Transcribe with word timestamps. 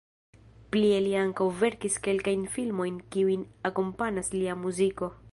Plie 0.75 1.01
li 1.07 1.11
ankaŭ 1.23 1.45
verkis 1.59 1.97
kelkajn 2.07 2.47
filmojn 2.55 2.97
kiujn 3.17 3.43
akompanas 3.71 4.33
lia 4.37 4.57
muziko. 4.63 5.11